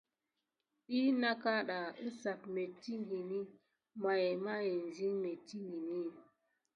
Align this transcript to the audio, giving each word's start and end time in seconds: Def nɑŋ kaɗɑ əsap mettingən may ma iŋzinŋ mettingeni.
Def 0.87 1.07
nɑŋ 1.21 1.33
kaɗɑ 1.43 1.79
əsap 2.05 2.41
mettingən 2.55 3.29
may 4.01 4.25
ma 4.45 4.53
iŋzinŋ 4.73 5.15
mettingeni. 5.23 6.01